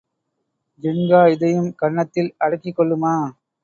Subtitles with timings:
[0.83, 3.15] ஜின்கா இதையும் கன்னத்தில் அடக்கிக்கொள்ளுமா?